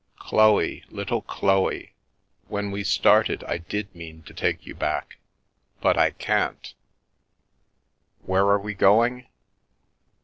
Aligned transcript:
"Chloe, 0.17 0.83
little 0.89 1.21
Chloe, 1.21 1.93
when 2.47 2.69
w 2.71 2.83
started 2.83 3.43
I 3.43 3.59
did 3.59 3.93
mean 3.93 4.23
to 4.23 4.33
take 4.33 4.65
you 4.65 4.73
back— 4.73 5.17
but 5.79 5.95
I 5.95 6.09
can' 6.09 6.57
Where 8.23 8.45
are 8.47 8.57
we 8.59 8.73
going? 8.73 9.27